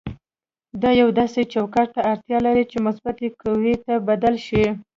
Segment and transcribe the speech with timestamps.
[0.81, 4.65] دا یو داسې چوکاټ ته اړتیا لري چې مثبتې قوې ته بدل شي.